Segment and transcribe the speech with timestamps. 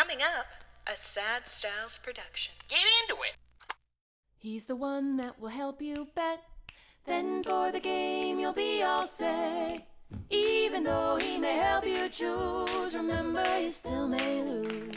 [0.00, 0.46] Coming up,
[0.86, 2.54] a Sad Styles production.
[2.68, 3.34] Get into it.
[4.38, 6.42] He's the one that will help you bet.
[7.04, 9.86] Then for the game, you'll be all set.
[10.30, 14.94] Even though he may help you choose, remember you still may lose.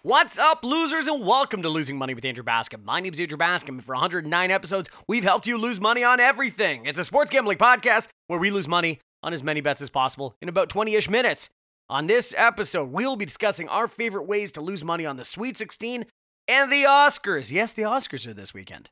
[0.00, 2.86] What's up, losers, and welcome to Losing Money with Andrew Bascom.
[2.86, 6.86] My name's Andrew Bascom, and for 109 episodes, we've helped you lose money on everything.
[6.86, 10.34] It's a sports gambling podcast where we lose money on as many bets as possible
[10.40, 11.50] in about 20 ish minutes.
[11.88, 15.56] On this episode, we'll be discussing our favorite ways to lose money on the Sweet
[15.56, 16.04] 16
[16.48, 17.52] and the Oscars.
[17.52, 18.90] Yes, the Oscars are this weekend.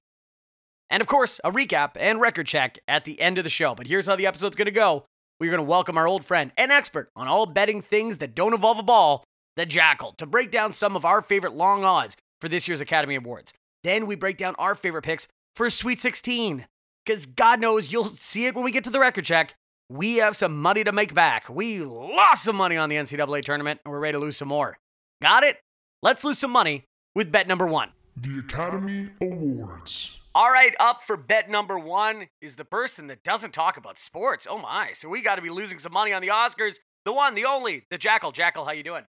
[0.89, 3.75] And of course, a recap and record check at the end of the show.
[3.75, 5.07] But here's how the episode's gonna go.
[5.41, 8.79] We're gonna welcome our old friend and expert on all betting things that don't involve
[8.79, 9.25] a ball,
[9.57, 13.17] the Jackal, to break down some of our favorite long odds for this year's Academy
[13.17, 13.53] Awards.
[13.83, 16.67] Then we break down our favorite picks for Sweet 16.
[17.05, 19.57] Because God knows you'll see it when we get to the record check.
[19.95, 21.49] We have some money to make back.
[21.49, 24.77] We lost some money on the NCAA tournament, and we're ready to lose some more.
[25.23, 25.59] Got it?
[26.03, 26.83] Let's lose some money
[27.15, 27.91] with bet number one.
[28.17, 30.19] The Academy Awards.
[30.35, 34.49] All right, up for bet number one is the person that doesn't talk about sports.
[34.51, 34.91] Oh my!
[34.95, 36.79] So we got to be losing some money on the Oscars.
[37.05, 38.33] The one, the only, the Jackal.
[38.33, 39.05] Jackal, how you doing?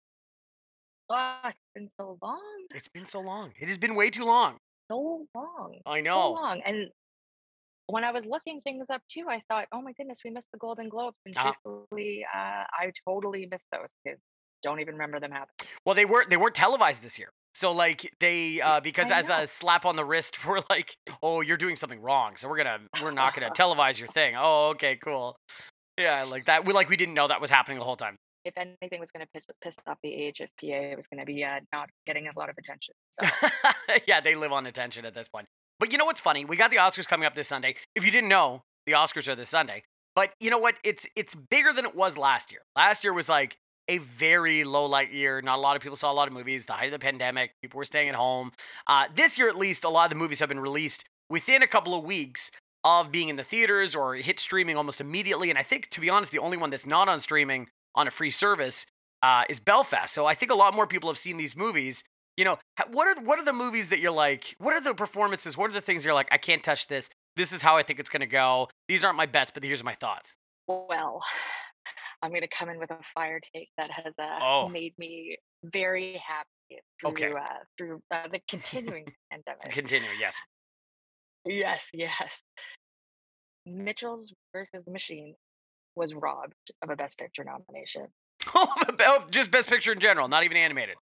[1.10, 2.40] Oh, it's been so long.
[2.74, 3.52] It's been so long.
[3.60, 4.56] It has been way too long.
[4.90, 5.80] So long.
[5.84, 6.10] I know.
[6.12, 6.62] So long.
[6.64, 6.88] And
[7.92, 10.58] when I was looking things up too, I thought, oh my goodness, we missed the
[10.58, 11.16] Golden Globes.
[11.26, 11.52] And Ah.
[11.64, 14.18] truthfully, uh, I totally missed those because
[14.62, 15.68] don't even remember them happening.
[15.86, 16.28] Well, they weren't.
[16.30, 17.30] They weren't televised this year.
[17.54, 21.56] So like they uh because as a slap on the wrist for like, oh, you're
[21.56, 22.36] doing something wrong.
[22.36, 24.34] So we're gonna we're not gonna televise your thing.
[24.38, 25.36] Oh, okay, cool.
[25.98, 26.64] Yeah, like that.
[26.64, 28.16] We like we didn't know that was happening the whole time.
[28.44, 31.44] If anything was going to piss, piss off the AHFPA, it was going to be
[31.44, 32.94] uh, not getting a lot of attention.
[33.10, 33.28] So
[34.06, 35.46] yeah, they live on attention at this point.
[35.80, 36.44] But you know what's funny?
[36.44, 37.74] We got the Oscars coming up this Sunday.
[37.96, 39.82] If you didn't know, the Oscars are this Sunday.
[40.14, 40.74] But you know what?
[40.84, 42.60] It's it's bigger than it was last year.
[42.76, 43.56] Last year was like
[43.88, 45.40] a very low light year.
[45.40, 46.66] Not a lot of people saw a lot of movies.
[46.66, 48.52] The height of the pandemic, people were staying at home.
[48.86, 51.66] Uh, this year, at least, a lot of the movies have been released within a
[51.66, 52.50] couple of weeks
[52.84, 55.48] of being in the theaters or hit streaming almost immediately.
[55.48, 58.10] And I think, to be honest, the only one that's not on streaming on a
[58.10, 58.86] free service
[59.22, 60.12] uh, is Belfast.
[60.12, 62.04] So I think a lot more people have seen these movies.
[62.40, 62.58] You know,
[62.90, 64.54] what are what are the movies that you're like?
[64.56, 65.58] What are the performances?
[65.58, 66.28] What are the things you're like?
[66.32, 67.10] I can't touch this.
[67.36, 68.70] This is how I think it's gonna go.
[68.88, 70.36] These aren't my bets, but here's my thoughts.
[70.66, 71.20] well,
[72.22, 74.68] I'm going to come in with a fire take that has uh, Oh.
[74.70, 77.30] made me very happy through, Okay.
[77.30, 77.42] uh,
[77.76, 79.70] through uh, the continuing pandemic.
[79.72, 80.08] Continue.
[80.18, 80.36] Yes.
[81.44, 82.42] Yes, yes.
[83.66, 85.34] Mitchell's versus the Machine
[85.94, 88.06] was robbed of a Best Picture nomination.
[88.54, 90.96] Oh, just Best Picture in general, not even animated.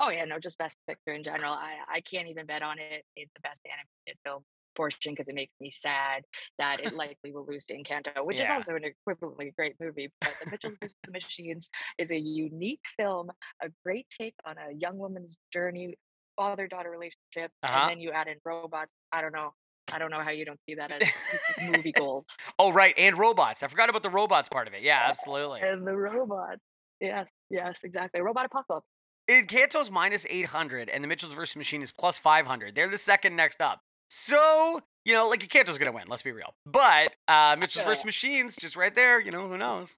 [0.00, 1.52] Oh yeah, no, just Best Picture in general.
[1.52, 3.04] I I can't even bet on it.
[3.16, 4.44] It's the best animated film
[4.76, 6.24] portion because it makes me sad
[6.58, 10.10] that it likely will lose to Encanto, which is also an equivalently great movie.
[10.24, 10.96] But The Mitchells vs.
[11.04, 13.30] the Machines is a unique film,
[13.62, 15.96] a great take on a young woman's journey,
[16.36, 17.76] father-daughter relationship, Uh-huh.
[17.80, 18.92] and then you add in robots.
[19.12, 19.52] I don't know.
[19.92, 21.02] I don't know how you don't see that as
[21.68, 22.26] movie gold.
[22.58, 23.62] Oh, right, and robots.
[23.62, 24.82] I forgot about the robots part of it.
[24.82, 25.60] Yeah, absolutely.
[25.62, 26.62] And the robots.
[27.00, 28.20] Yes, yes, exactly.
[28.20, 28.86] Robot apocalypse.
[29.30, 32.74] Encanto's minus 800, and the Mitchells versus Machine is plus 500.
[32.74, 33.80] They're the second next up.
[34.08, 36.54] So, you know, like Encanto's gonna win, let's be real.
[36.66, 39.96] But uh, Mitchells versus Machines, just right there, you know, who knows?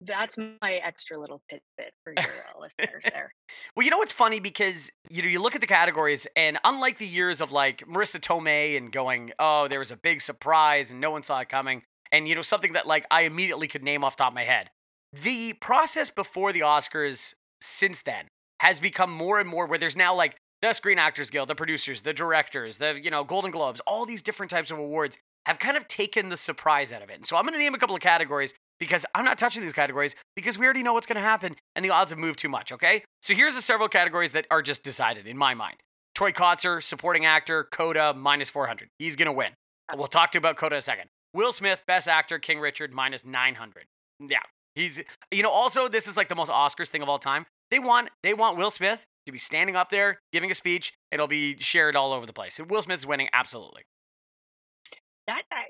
[0.00, 3.32] That's my extra little tidbit for your listeners there.
[3.74, 6.98] Well, you know what's funny because you know you look at the categories, and unlike
[6.98, 11.00] the years of like Marisa Tomei and going, oh, there was a big surprise and
[11.00, 11.82] no one saw it coming,
[12.12, 14.44] and you know something that like I immediately could name off the top of my
[14.44, 14.70] head.
[15.12, 18.26] The process before the Oscars since then
[18.60, 22.02] has become more and more where there's now like the Screen Actors Guild, the producers,
[22.02, 25.76] the directors, the you know Golden Globes, all these different types of awards have kind
[25.76, 27.16] of taken the surprise out of it.
[27.16, 29.72] And so I'm going to name a couple of categories because I'm not touching these
[29.72, 32.48] categories because we already know what's going to happen and the odds have moved too
[32.48, 33.02] much, okay?
[33.22, 35.76] So here's the several categories that are just decided in my mind.
[36.14, 38.88] Troy Kotsur, supporting actor, Coda, minus 400.
[38.98, 39.52] He's going to win.
[39.96, 41.08] We'll talk to you about Coda in a second.
[41.34, 43.84] Will Smith, best actor, King Richard, minus 900.
[44.20, 44.38] Yeah.
[44.74, 45.00] He's,
[45.30, 47.46] you know, also, this is like the most Oscars thing of all time.
[47.72, 50.92] They want, they want Will Smith to be standing up there, giving a speech.
[51.10, 52.58] It'll be shared all over the place.
[52.58, 53.84] And Will Smith's winning, absolutely.
[55.26, 55.64] That I,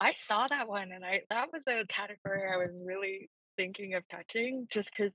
[0.00, 4.04] I saw that one, and I that was a category I was really thinking of
[4.08, 5.12] touching, just because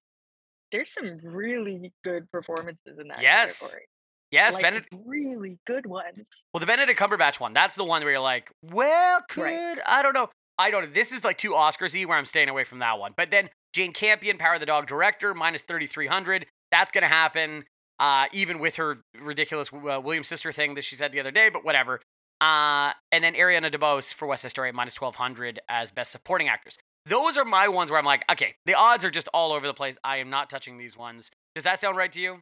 [0.73, 3.61] there's some really good performances in that Yes.
[3.61, 3.85] category.
[4.31, 4.93] Yes, like Benedict.
[5.05, 6.27] really good ones.
[6.53, 9.77] Well, the Benedict Cumberbatch one, that's the one where you're like, well, could Right.
[9.85, 10.29] I don't know.
[10.57, 10.89] I don't know.
[10.89, 13.13] This is like too Oscarsy where I'm staying away from that one.
[13.15, 16.45] But then Jane Campion, Power of the Dog director, minus 3,300.
[16.71, 17.65] That's going to happen,
[17.99, 21.49] uh, even with her ridiculous uh, William sister thing that she said the other day,
[21.49, 21.99] but whatever.
[22.39, 26.47] Uh, and then Ariana DeBose for West Side Story at minus 1,200 as Best Supporting
[26.47, 26.77] Actress.
[27.05, 29.73] those are my ones where I'm like, okay, the odds are just all over the
[29.73, 29.97] place.
[30.05, 31.29] I am not touching these ones.
[31.53, 32.39] Does that sound right to you?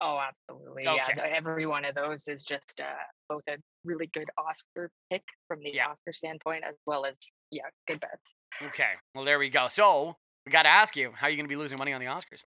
[0.00, 0.86] Oh, absolutely.
[0.86, 1.14] Okay.
[1.16, 2.84] Yeah, every one of those is just uh,
[3.28, 5.88] both a really good Oscar pick from the Yeah.
[5.88, 7.14] Oscar standpoint, as well as
[7.50, 8.34] yeah, good bets.
[8.62, 8.94] Okay.
[9.14, 9.68] Well, there we go.
[9.68, 12.00] So we got to ask you, how are you going to be losing money on
[12.00, 12.42] the Oscars?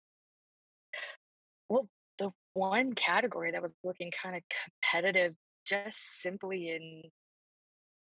[1.69, 4.43] Well, the one category that was looking kind of
[4.81, 7.03] competitive, just simply in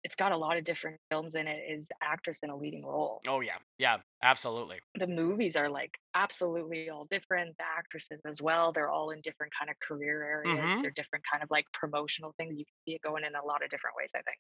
[0.05, 3.23] it's got a lot of different films in it, is actress in a leading role.
[3.27, 4.81] Oh yeah, yeah, absolutely.
[4.95, 7.57] The movies are like absolutely all different.
[7.59, 10.73] The actresses as well, they're all in different kind of career areas.
[10.73, 10.83] Mhm.
[10.83, 12.59] They're different kind of like promotional things.
[12.59, 14.11] You can see it going in a lot of different ways.
[14.15, 14.39] I think.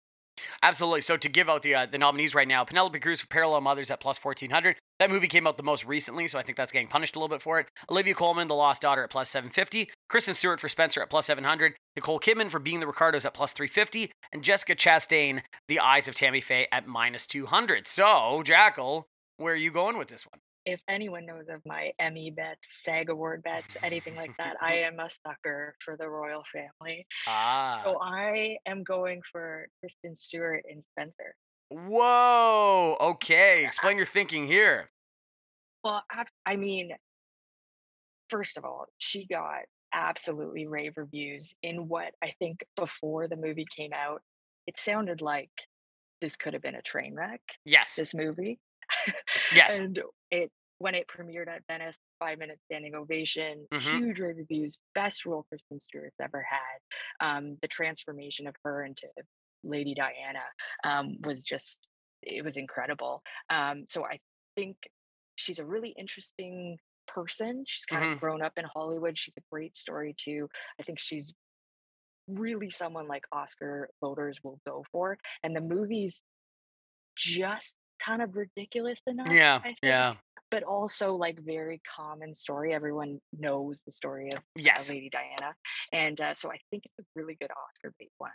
[0.63, 1.01] Absolutely.
[1.01, 3.91] So to give out the uh, the nominees right now, Penelope Cruz for Parallel Mothers
[3.91, 4.77] at plus fourteen hundred.
[4.99, 7.35] That movie came out the most recently, so I think that's getting punished a little
[7.35, 7.67] bit for it.
[7.91, 9.91] Olivia Colman, The Lost Daughter at plus seven fifty.
[10.09, 11.75] Kristen Stewart for Spencer at plus seven hundred.
[11.95, 16.09] Nicole Kidman for Being the Ricardos at plus three fifty, and Jessica Chastain, The Eyes
[16.09, 17.87] of Tammy Faye at minus two hundred.
[17.87, 19.07] So Jackal,
[19.37, 20.41] where are you going with this one?
[20.67, 24.99] If anyone knows of my Emmy bets, SAG award bets, anything like that, I am
[24.99, 27.07] a sucker for the royal family.
[27.27, 27.81] Ah.
[27.85, 31.35] So I am going for Kristen Stewart and Spencer.
[31.71, 32.97] Whoa.
[33.01, 33.65] Okay.
[33.65, 34.91] Explain your thinking here.
[35.85, 36.03] Well,
[36.45, 36.91] I mean,
[38.29, 39.63] first of all, she got
[39.95, 44.21] absolutely rave reviews in what I think before the movie came out,
[44.67, 45.51] it sounded like
[46.21, 47.95] this could have been a train wreck, Yes.
[47.95, 48.59] this movie.
[49.53, 49.79] Yes.
[49.79, 50.01] and
[50.31, 53.81] it when it premiered at Venice, five minute standing ovation, Mhm.
[53.81, 57.27] huge reviews, best role Kristen Stewart's ever had.
[57.27, 59.09] Um, the transformation of her into
[59.65, 60.45] Lady Diana
[60.85, 61.89] um, was just
[62.23, 63.23] it was incredible.
[63.51, 64.19] Um, so I
[64.57, 64.77] think
[65.37, 67.65] she's a really interesting person.
[67.67, 68.15] She's kind Mhm.
[68.15, 69.17] of grown up in Hollywood.
[69.19, 70.49] She's a great story too.
[70.81, 71.33] I think she's
[72.29, 75.19] really someone like Oscar voters will go for.
[75.43, 76.23] And the movie's
[77.17, 79.29] just kind of ridiculous enough.
[79.31, 79.57] Yeah.
[79.57, 80.15] I think, Yeah.
[80.51, 82.73] But also like very common story.
[82.73, 85.55] Everyone knows the story of uh, Lady Diana.
[85.93, 88.31] And uh, so I think it's a really good Oscar bait one.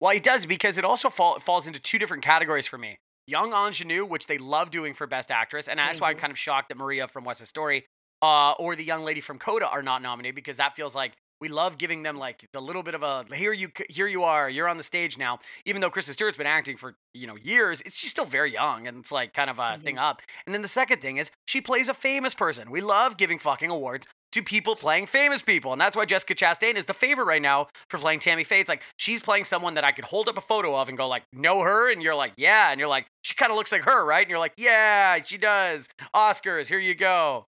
[0.00, 2.98] Well, it does because it also fall, falls into two different categories for me.
[3.26, 6.20] Young ingenue, which they love doing for Best Actress, and that's why I'm Mhm.
[6.20, 7.86] kind of shocked that Maria from West Side Story
[8.22, 11.48] uh, or the young lady from Coda are not nominated because that feels like we
[11.48, 14.68] love giving them like the little bit of a here you here you are you're
[14.68, 15.40] on the stage now.
[15.66, 18.86] Even though Kristen Stewart's been acting for you know years, it's she's still very young
[18.86, 20.04] and it's like kind of a thing mm-hmm.
[20.04, 20.22] up.
[20.46, 22.70] And then the second thing is she plays a famous person.
[22.70, 25.72] We love giving fucking awards to people playing famous people.
[25.72, 28.60] And that's why Jessica Chastain is the favorite right now for playing Tammy Faye.
[28.60, 31.08] It's like she's playing someone that I could hold up a photo of and go
[31.08, 31.92] like, know her?
[31.92, 32.70] And you're like, yeah.
[32.70, 34.22] And you're like, she kind of looks like her, right?
[34.22, 35.88] And you're like, yeah, she does.
[36.14, 37.46] Oscars, here you go.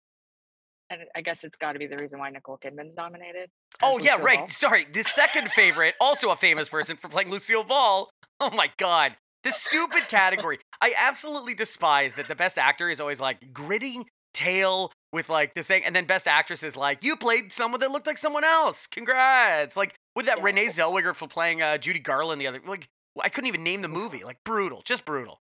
[0.94, 3.50] And I guess it's got to be the reason why Nicole Kidman's nominated.
[3.81, 4.40] Oh, yeah, Lucille right.
[4.40, 4.48] Ball.
[4.50, 4.86] Sorry.
[4.92, 8.10] The second favorite, also a famous person for playing Lucille Ball.
[8.40, 9.16] Oh my God.
[9.44, 10.60] This stupid category.
[10.81, 14.04] I absolutely despise that the best actor is always like gritty
[14.34, 15.84] tale with like this thing.
[15.84, 18.88] And then best actress is like, you played someone that looked like someone else.
[18.88, 19.75] Congrats.
[19.75, 20.44] Like with that Yeah.
[20.45, 22.88] Renee Zellweger for playing uh, Judy Garland the other, like,
[23.22, 24.24] I couldn't even name the movie.
[24.24, 25.40] Like brutal, just brutal.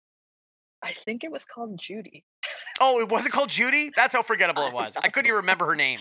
[0.83, 2.24] I think it was called Judy.
[2.80, 3.92] Oh, it wasn't called Judy?
[3.95, 4.98] That's how forgettable it was.
[4.98, 6.00] I couldn't even remember her name.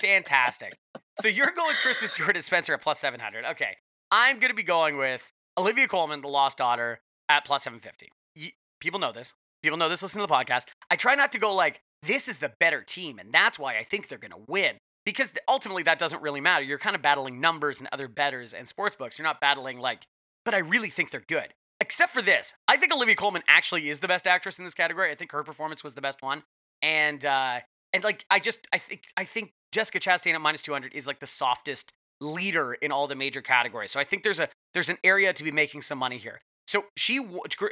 [0.00, 0.76] Fantastic.
[1.20, 3.44] So you're going Kristen Stewart and Spencer at plus 700.
[3.52, 3.76] Okay.
[4.10, 8.10] I'm going to be going with Olivia Colman, The Lost Daughter, at plus 750.
[8.36, 9.34] Y- people know this.
[9.62, 10.66] People know this listen to the podcast.
[10.90, 13.82] I try not to go like, this is the better team, and that's why I
[13.82, 14.76] think they're going to win.
[15.04, 16.64] Because ultimately, that doesn't really matter.
[16.64, 19.18] You're kind of battling numbers and other betters and sports books.
[19.18, 20.06] You're not battling like,
[20.44, 21.54] but I really think they're good.
[21.78, 25.10] Except for this, I think Olivia Colman actually is the best actress in this category.
[25.10, 26.42] I think her performance was the best one,
[26.80, 27.60] and uh,
[27.92, 31.06] and like I just I think I think Jessica Chastain at minus two hundred is
[31.06, 33.90] like the softest leader in all the major categories.
[33.90, 36.40] So I think there's a there's an area to be making some money here.
[36.66, 37.20] So she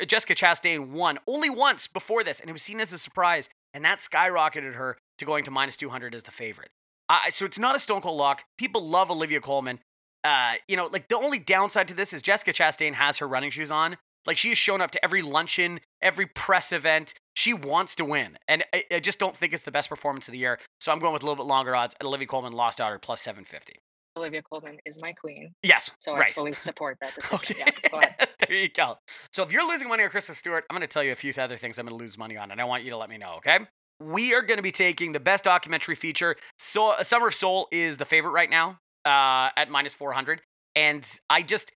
[0.06, 3.82] Jessica Chastain won only once before this, and it was seen as a surprise, and
[3.86, 6.70] that skyrocketed her to going to minus two hundred as the favorite.
[7.08, 8.44] Uh, so it's not a stone cold lock.
[8.58, 9.80] People love Olivia Colman.
[10.24, 13.50] Uh, you know, like the only downside to this is Jessica Chastain has her running
[13.50, 13.96] shoes on.
[14.26, 17.12] Like she has shown up to every luncheon, every press event.
[17.34, 20.32] She wants to win, and I, I just don't think it's the best performance of
[20.32, 20.58] the year.
[20.80, 23.20] So I'm going with a little bit longer odds at Olivia Colman, Lost Daughter, plus
[23.20, 23.80] 750.
[24.16, 25.52] Olivia Colman is my queen.
[25.62, 26.34] Yes, So I right.
[26.34, 27.36] fully support that decision.
[27.36, 28.28] Okay, Yeah, go ahead.
[28.48, 28.98] there you go.
[29.32, 31.32] So if you're losing money on Kristen Stewart, I'm going to tell you a few
[31.36, 33.18] other things I'm going to lose money on, and I want you to let me
[33.18, 33.34] know.
[33.38, 33.58] Okay?
[34.00, 36.36] We are going to be taking the best documentary feature.
[36.58, 40.40] So Summer of Soul is the favorite right now uh, at minus 400,
[40.74, 41.72] and I just.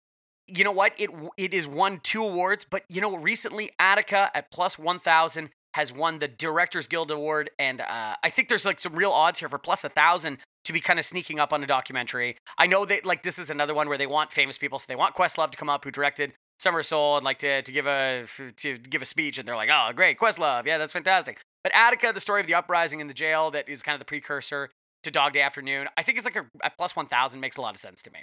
[0.50, 0.94] You know what?
[0.98, 5.50] It it is won two awards, but you know recently Attica at plus one thousand
[5.74, 9.40] has won the Directors Guild Award, and uh, I think there's like some real odds
[9.40, 12.36] here for plus a thousand to be kind of sneaking up on a documentary.
[12.58, 14.96] I know that like this is another one where they want famous people, so they
[14.96, 18.26] want Questlove to come up, who directed Summer Soul and like to, to give a
[18.56, 22.12] to give a speech, and they're like, "Oh, great, Questlove, yeah, that's fantastic." But Attica,
[22.12, 24.70] the story of the uprising in the jail, that is kind of the precursor
[25.04, 25.88] to Dog Day Afternoon.
[25.98, 28.12] I think it's like a, a plus one thousand makes a lot of sense to
[28.12, 28.20] me.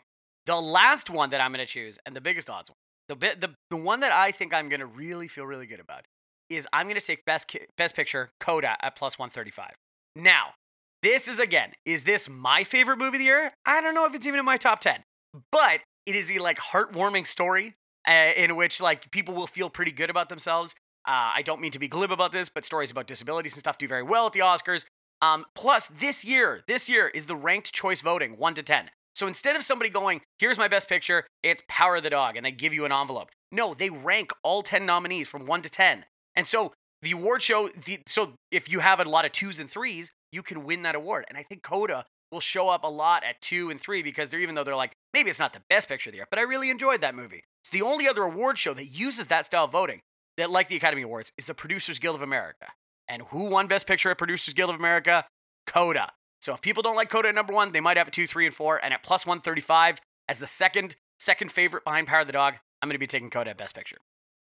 [0.47, 2.77] The last one that I'm going to choose, and the biggest odds one,
[3.09, 5.81] the bit the the one that I think I'm going to really feel really good
[5.81, 6.05] about
[6.51, 9.73] is I'm going to take best Ki- best picture Coda at plus 135.
[10.17, 10.55] Now,
[11.03, 13.53] this is again, is this my favorite movie of the year?
[13.67, 15.05] I don't know if it's even in my top 10,
[15.51, 17.75] but it is a like heartwarming story
[18.07, 20.75] uh, in which like people will feel pretty good about themselves.
[21.07, 23.77] Uh, I don't mean to be glib about this, but stories about disabilities and stuff
[23.77, 24.85] do very well at the Oscars.
[25.25, 28.91] Um, plus, this year, this year is the ranked choice voting, one to ten.
[29.15, 32.45] So instead of somebody going, "Here's my best picture," it's Power of the Dog, and
[32.45, 33.31] they give you an envelope.
[33.51, 36.05] No, they rank all ten nominees from one to ten,
[36.35, 37.69] and so the award show.
[37.69, 40.95] The, so if you have a lot of twos and threes, you can win that
[40.95, 41.25] award.
[41.29, 44.41] And I think Coda will show up a lot at two and three because they're
[44.41, 46.43] even though they're like maybe it's not the best picture of the year, but I
[46.43, 47.45] really enjoyed that movie.
[47.63, 50.01] It's the only other award show that uses that style of voting
[50.37, 52.67] that, like the Academy Awards, is the Producers Guild of America.
[53.09, 55.27] And who won Best Picture at Producers Guild of America?
[55.67, 56.13] Coda.
[56.41, 58.47] So if people don't like Coda at number one, they might have it two, three,
[58.47, 58.83] and four.
[58.83, 62.89] And at plus 135 as the second second favorite behind Power of the Dog, I'm
[62.89, 63.97] going to be taking Coda at Best Picture.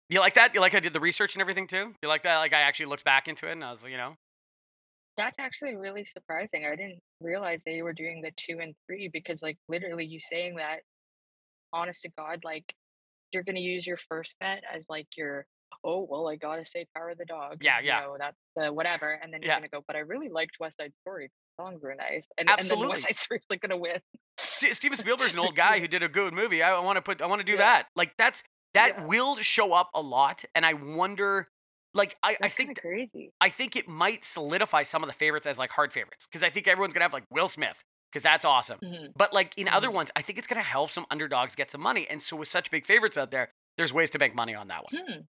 [0.08, 0.54] You like that?
[0.54, 1.94] You like I did the research and everything too?
[2.02, 2.38] You like that?
[2.38, 4.16] Like I actually looked back into it and I was, like, you know,
[5.16, 6.66] That's actually really surprising.
[6.66, 10.56] I didn't realize they were doing the two and three because, like, literally, you saying
[10.56, 10.80] that,
[11.72, 12.64] honest to God, like,
[13.32, 15.46] you're gonna use your first bet as like your,
[15.84, 18.00] oh well, I gotta say Power of the dog Yeah, you yeah.
[18.00, 19.56] know, that's the whatever, and then you're Yeah.
[19.58, 21.30] gonna go, but I really liked West Side Story.
[21.58, 24.00] Songs were nice, and and then West Side Story's like gonna win.
[24.38, 26.62] Steven Spielberg's an old guy who did a good movie.
[26.62, 27.58] I want to put I want to do Yeah.
[27.58, 27.86] that.
[27.96, 28.42] Like that's
[28.74, 29.04] that Yeah.
[29.06, 31.48] will show up a lot and I wonder
[31.92, 33.32] like I, I think crazy.
[33.40, 36.48] I think it might solidify some of the favorites as like hard favorites because I
[36.50, 37.82] think everyone's gonna have like Will Smith
[38.12, 38.78] because that's awesome.
[38.80, 39.12] Mhm.
[39.16, 39.94] But like in other Mhm.
[39.94, 42.06] ones, I think it's gonna help some underdogs get some money.
[42.08, 44.84] And so with such big favorites out there, there's ways to make money on that
[44.90, 45.04] one.
[45.04, 45.20] Hmm.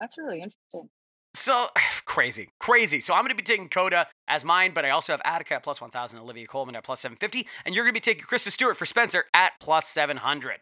[0.00, 0.88] That's really interesting.
[1.34, 1.68] So
[2.04, 3.00] crazy, crazy.
[3.00, 5.80] So I'm gonna be taking Coda as mine, but I also have Attica at plus
[5.80, 9.24] 1,000, Olivia Colman at plus 750, and you're gonna be taking Kristen Stewart for Spencer
[9.34, 10.58] at plus 700.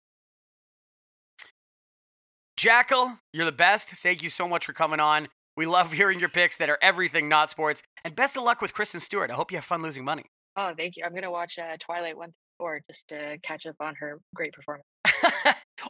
[2.56, 3.90] Jackal, you're the best.
[3.90, 5.28] Thank you so much for coming on.
[5.56, 7.82] We love hearing your picks that are everything not sports.
[8.04, 9.30] And best of luck with Kristen Stewart.
[9.30, 10.24] I hope you have fun losing money.
[10.56, 11.04] Oh, thank you.
[11.04, 14.52] I'm gonna watch uh, Twilight one through four just to catch up on her great
[14.52, 14.86] performance.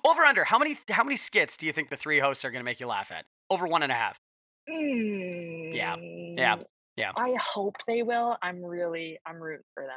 [0.04, 2.64] Over under, how many how many skits do you think the three hosts are gonna
[2.64, 3.24] make you laugh at?
[3.50, 4.20] Over one and a half.
[4.68, 6.62] yeah, Mm,
[6.96, 7.12] yeah.
[7.16, 8.36] I hope they will.
[8.42, 9.92] I'm really, I'm rooting for them.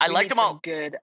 [0.00, 0.54] I We liked need them all.
[0.62, 0.96] Good,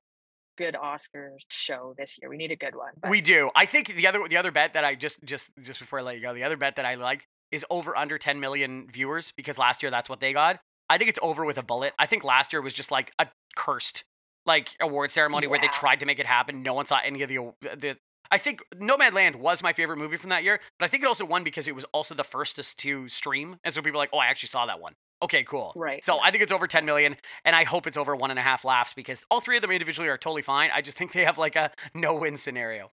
[0.57, 2.29] good Oscar show this year.
[2.29, 2.91] We need a good one.
[3.01, 3.51] but- We do.
[3.55, 6.15] I think the other the other bet that I just just just before I let
[6.15, 9.57] you go, the other bet that I liked is over under 10 million viewers because
[9.57, 10.59] last year that's what they got.
[10.89, 11.93] I think it's over with a bullet.
[11.97, 14.03] I think last year was just like a cursed
[14.45, 16.63] like award ceremony where they tried to make it happen.
[16.63, 17.97] No one saw any of the the.
[18.31, 21.25] I think Nomadland was my favorite movie from that year, but I think it also
[21.25, 24.19] won because it was also the firstest to stream, and so people are like, "Oh,
[24.19, 25.73] I actually saw that one." Okay, cool.
[25.75, 26.19] Right, So.
[26.19, 28.63] I think it's over 10 million, and I hope it's over one and a half
[28.63, 30.69] laughs because all three of them individually are totally fine.
[30.73, 32.91] I just think they have like a no-win scenario.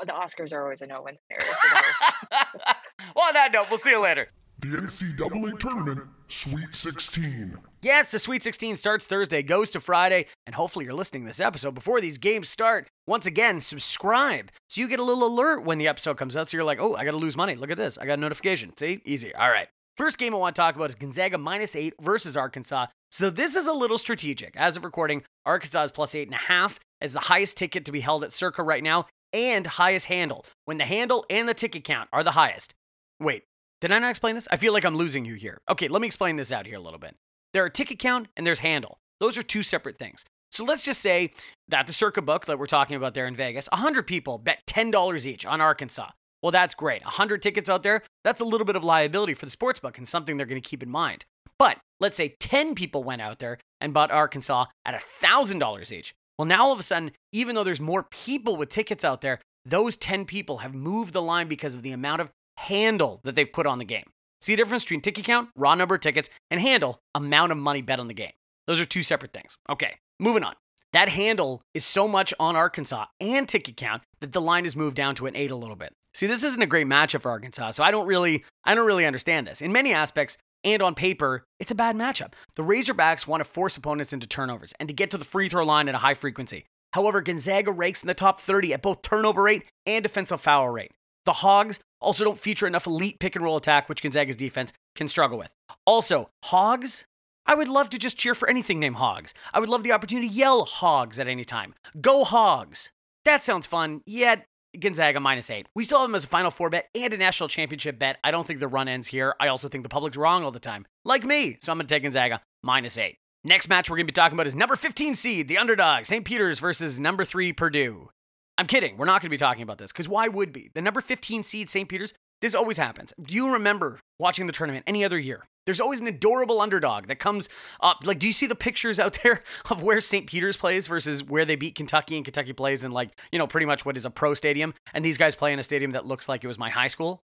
[0.00, 2.76] Oh, the Oscars are always a no-win scenario for the host.
[3.16, 4.28] well, on that note, we'll see you later.
[4.60, 7.54] The NCAA Tournament Sweet 16.
[7.80, 11.76] Yes, the Sweet 16 starts Thursday, goes to Friday, and hopefully you're listening this episode
[11.76, 12.88] before these games start.
[13.06, 16.48] Once again, subscribe so you get a little alert when the episode comes out.
[16.48, 17.54] So you're like, oh, I got to lose money.
[17.54, 17.98] Look at this.
[17.98, 18.76] I got a notification.
[18.76, 19.00] See?
[19.04, 19.32] Easy.
[19.34, 19.68] All right.
[19.96, 22.86] First game I want to talk about is Gonzaga minus eight versus Arkansas.
[23.12, 24.56] So this is a little strategic.
[24.56, 27.92] As of recording, Arkansas is plus eight and a half as the highest ticket to
[27.92, 30.44] be held at Circa right now and highest handle.
[30.64, 32.74] When the handle and the ticket count are the highest.
[33.20, 33.44] Wait,
[33.80, 34.48] did I not explain this?
[34.50, 35.60] I feel like I'm losing you here.
[35.70, 37.14] Okay, let me explain this out here a little bit.
[37.52, 38.98] There are ticket count and there's handle.
[39.20, 40.24] Those are two separate things.
[40.50, 41.30] So let's just say
[41.68, 45.26] that the Circa book that we're talking about there in Vegas, 100 people bet $10
[45.26, 46.10] each on Arkansas.
[46.42, 47.02] Well, that's great.
[47.02, 50.06] 100 tickets out there, that's a little bit of liability for the sports book and
[50.06, 51.24] something they're going to keep in mind.
[51.58, 56.14] But let's say 10 people went out there and bought Arkansas at $1,000 each.
[56.38, 59.40] Well, now all of a sudden, even though there's more people with tickets out there,
[59.64, 63.52] those 10 people have moved the line because of the amount of handle that they've
[63.52, 64.04] put on the game.
[64.40, 67.82] See the difference between ticket count, raw number of tickets, and handle, amount of money
[67.82, 68.32] bet on the game.
[68.66, 69.56] Those are two separate things.
[69.68, 70.54] Okay, moving on.
[70.92, 74.96] That handle is so much on Arkansas and ticket count that the line has moved
[74.96, 75.92] down to an eight a little bit.
[76.14, 79.06] See, this isn't a great matchup for Arkansas, so I don't really, I don't really
[79.06, 79.60] understand this.
[79.60, 82.32] In many aspects, and on paper, it's a bad matchup.
[82.56, 85.64] The Razorbacks want to force opponents into turnovers and to get to the free throw
[85.64, 86.64] line at a high frequency.
[86.94, 90.90] However, Gonzaga ranks in the top 30 at both turnover rate and defensive foul rate.
[91.26, 95.08] The Hogs also don't feature enough elite pick and roll attack, which Gonzaga's defense can
[95.08, 95.50] struggle with.
[95.86, 97.04] Also, Hogs,
[97.46, 99.34] I would love to just cheer for anything named Hogs.
[99.52, 101.74] I would love the opportunity to yell Hogs at any time.
[102.00, 102.90] Go Hogs!
[103.24, 104.46] That sounds fun, yet
[104.78, 105.66] Gonzaga minus eight.
[105.74, 108.18] We still have them as a Final Four bet and a national championship bet.
[108.22, 109.34] I don't think the run ends here.
[109.40, 111.56] I also think the public's wrong all the time, like me.
[111.60, 113.16] So I'm going to take Gonzaga minus eight.
[113.44, 116.24] Next match we're going to be talking about is number 15 seed, the underdog, St.
[116.24, 118.10] Peter's versus number three, Purdue.
[118.58, 118.96] I'm kidding.
[118.96, 120.70] We're not going to be talking about this because why would be?
[120.74, 121.88] The number 15 seed, St.
[121.88, 122.12] Peter's,
[122.42, 123.14] this always happens.
[123.22, 125.44] Do you remember watching the tournament any other year?
[125.64, 127.48] There's always an adorable underdog that comes
[127.80, 127.98] up.
[128.04, 130.26] Like, do you see the pictures out there of where St.
[130.26, 133.66] Peter's plays versus where they beat Kentucky and Kentucky plays in, like, you know, pretty
[133.66, 134.74] much what is a pro stadium?
[134.92, 137.20] And these guys play in a stadium that looks like it was my high school?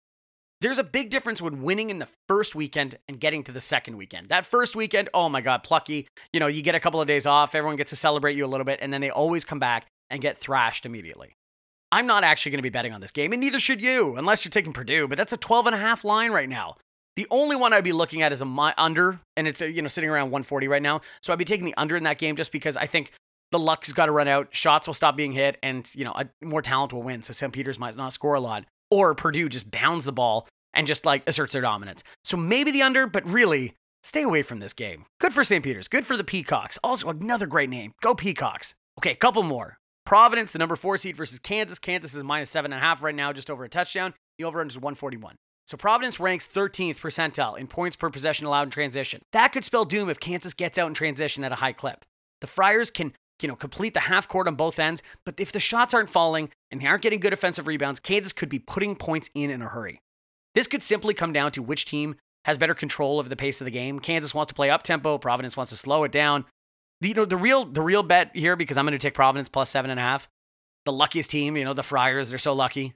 [0.61, 3.97] There's a big difference when winning in the first weekend and getting to the second
[3.97, 4.29] weekend.
[4.29, 6.07] That first weekend, oh my God, plucky.
[6.33, 8.47] You know, you get a couple of days off, everyone gets to celebrate you a
[8.47, 11.35] little bit, and then they always come back and get thrashed immediately.
[11.91, 14.45] I'm not actually going to be betting on this game, and neither should you, unless
[14.45, 16.77] you're taking Purdue, but that's a 12 and a half line right now.
[17.17, 19.83] The only one I'd be looking at is a my, under, and it's uh, you
[19.83, 21.01] know sitting around 140 right now.
[21.21, 23.11] So I'd be taking the under in that game just because I think
[23.51, 26.29] the luck's got to run out, shots will stop being hit, and you know a,
[26.45, 27.23] more talent will win.
[27.23, 27.53] So St.
[27.53, 31.23] Peter's might not score a lot, or Purdue just bounds the ball and just like
[31.29, 32.05] asserts their dominance.
[32.23, 35.07] So maybe the under, but really stay away from this game.
[35.21, 35.63] Good for St.
[35.63, 36.79] Peter's, good for the Peacocks.
[36.85, 37.93] Also another great name.
[38.01, 38.75] Go Peacocks.
[38.99, 39.79] Okay, couple more.
[40.05, 41.79] Providence, the number four seed versus Kansas.
[41.79, 44.15] Kansas is minus seven and a half right now, just over a touchdown.
[44.39, 45.37] The over under is 141.
[45.67, 49.23] So Providence ranks 13th percentile in points per possession allowed in transition.
[49.33, 52.05] That could spell doom if Kansas gets out in transition at a high clip.
[52.43, 55.61] The Friars can, you know, complete the half court on both ends, but if the
[55.61, 59.31] shots aren't falling and they aren't getting good offensive rebounds, Kansas could be putting points
[59.35, 60.01] in in a hurry.
[60.55, 63.65] This could simply come down to which team has better control of the pace of
[63.65, 63.99] the game.
[64.01, 66.45] Kansas wants to play up tempo, Providence wants to slow it down.
[67.05, 69.51] The, you know, the real the real bet here, because I'm going to take Providence
[69.51, 70.27] plus seven and a half.
[70.87, 72.95] The luckiest team, you know, the Friars, they're so lucky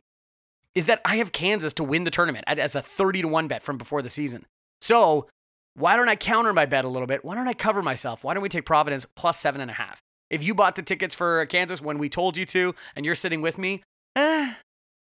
[0.75, 3.63] is that I have Kansas to win the tournament as a 30 to 1 bet
[3.63, 4.47] from before the season.
[4.81, 5.27] So
[5.75, 7.23] why don't I counter my bet a little bit?
[7.23, 8.25] Why don't I cover myself?
[8.25, 10.01] Why don't we take Providence plus seven and a half?
[10.31, 13.43] If you bought the tickets for Kansas when we told you to and you're sitting
[13.43, 13.83] with me,
[14.17, 14.55] eh,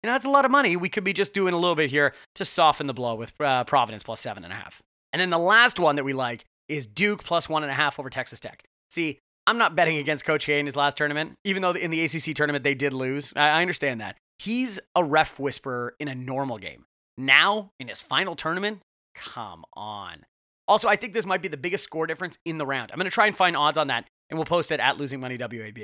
[0.02, 0.74] you know, that's a lot of money.
[0.74, 3.64] We could be just doing a little bit here to soften the blow with uh,
[3.64, 4.80] Providence plus seven and a half.
[5.12, 7.98] And then the last one that we like is Duke plus one and a half
[7.98, 8.64] over Texas Tech.
[8.90, 12.04] See, I'm not betting against Coach K in his last tournament, even though in the
[12.04, 13.32] ACC tournament they did lose.
[13.36, 14.16] I understand that.
[14.38, 16.84] He's a ref whisperer in a normal game.
[17.16, 18.80] Now, in his final tournament,
[19.14, 20.26] come on.
[20.68, 22.90] Also, I think this might be the biggest score difference in the round.
[22.90, 25.20] I'm going to try and find odds on that, and we'll post it at Losing
[25.20, 25.78] Money WAB.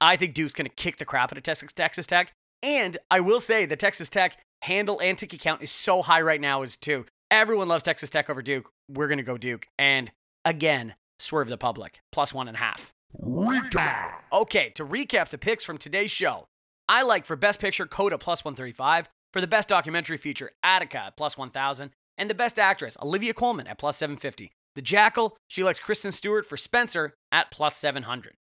[0.00, 2.32] I think Duke's going to kick the crap out of Texas, Texas Tech.
[2.62, 6.40] And I will say the Texas Tech handle and ticket count is so high right
[6.40, 7.04] now as too.
[7.30, 8.70] Everyone loves Texas Tech over Duke.
[8.88, 9.66] We're going to go Duke.
[9.78, 10.10] And
[10.44, 12.92] again, swerve the public, plus one and a half.
[13.22, 14.10] Recap.
[14.32, 16.46] Okay, to recap the picks from today's show,
[16.88, 21.16] I like for Best Picture, Coda plus 135, for the Best Documentary Feature, Attica at
[21.16, 24.52] plus 1000, and the Best Actress, Olivia Colman at plus 750.
[24.74, 28.34] The Jackal, she likes Kristen Stewart for Spencer at plus 700.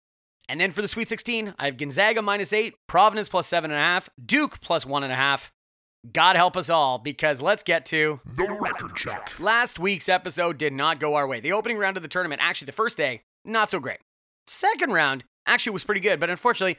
[0.47, 4.59] And then for the Sweet 16, I have Gonzaga minus 8, Providence plus 7.5, Duke
[4.61, 5.49] plus 1.5.
[6.13, 9.39] God help us all, because let's get to The record check.
[9.39, 11.39] Last week's episode did not go our way.
[11.39, 13.99] The opening round of the tournament, actually the first day, not so great.
[14.47, 16.77] Second round actually was pretty good, but unfortunately,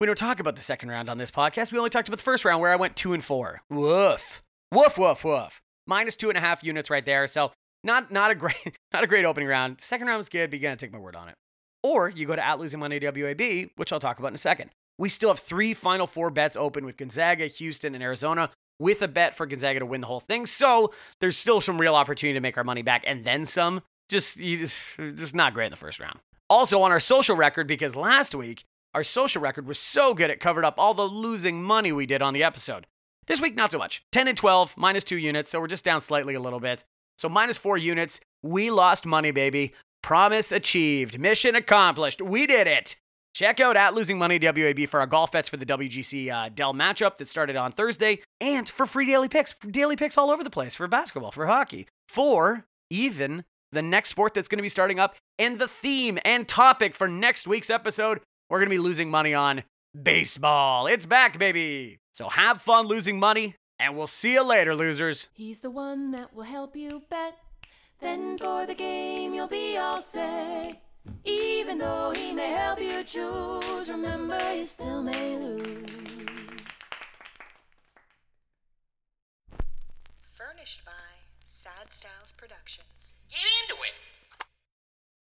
[0.00, 1.72] we don't talk about the second round on this podcast.
[1.72, 3.62] We only talked about the first round where I went two and four.
[3.70, 4.42] Woof.
[4.72, 5.60] Woof, woof, woof.
[5.86, 7.26] Minus two and a half units right there.
[7.26, 9.80] So not not a great not a great opening round.
[9.80, 11.34] Second round was good, but you gotta take my word on it.
[11.82, 14.70] Or you go to at losing money WAB, which I'll talk about in a second.
[14.98, 19.08] We still have three final four bets open with Gonzaga, Houston, and Arizona, with a
[19.08, 20.46] bet for Gonzaga to win the whole thing.
[20.46, 23.82] So there's still some real opportunity to make our money back and then some.
[24.08, 26.18] Just, just not great in the first round.
[26.48, 28.64] Also on our social record, because last week
[28.94, 32.22] our social record was so good it covered up all the losing money we did
[32.22, 32.86] on the episode.
[33.26, 34.02] This week, not so much.
[34.12, 36.84] 10 and 12, minus two units, so we're just down slightly a little bit.
[37.18, 38.20] So minus four units.
[38.42, 39.74] We lost money, baby.
[40.02, 41.18] Promise achieved.
[41.18, 42.22] Mission accomplished.
[42.22, 42.96] We did it.
[43.38, 46.74] Check out at Losing Money WAB for our golf bets for the WGC uh, Dell
[46.74, 50.50] matchup that started on Thursday, and for free daily picks, daily picks all over the
[50.50, 54.98] place for basketball, for hockey, for even the next sport that's going to be starting
[54.98, 58.18] up, and the theme and topic for next week's episode.
[58.50, 59.62] We're going to be losing money on
[60.02, 60.88] baseball.
[60.88, 62.00] It's back, baby.
[62.14, 65.28] So have fun losing money, and we'll see you later, losers.
[65.32, 67.36] He's the one that will help you bet.
[68.00, 70.87] Then for the game, you'll be all set.
[71.24, 75.86] Even though he may help you choose, remember you still may lose.
[80.34, 80.92] Furnished by
[81.44, 83.12] Sad Styles Productions.
[83.30, 83.94] Get into it.